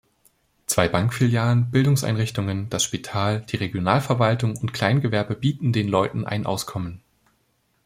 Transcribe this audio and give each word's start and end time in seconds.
Zwei 0.65 0.89
Bankfilialen, 0.89 1.69
Bildungseinrichtungen, 1.69 2.71
das 2.71 2.83
Spital, 2.83 3.41
die 3.41 3.57
Regionalverwaltung 3.57 4.57
und 4.57 4.73
Kleingewerbe 4.73 5.35
bieten 5.35 5.73
den 5.73 5.87
Leuten 5.87 6.25
ein 6.25 6.47
Auskommen. 6.47 7.03